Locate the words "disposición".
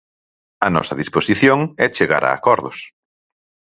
1.01-1.59